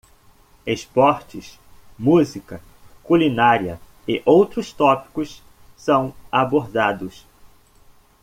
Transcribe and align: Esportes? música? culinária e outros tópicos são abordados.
Esportes? 0.65 1.59
música? 1.95 2.59
culinária 3.03 3.79
e 4.07 4.19
outros 4.25 4.73
tópicos 4.73 5.43
são 5.77 6.11
abordados. 6.31 7.23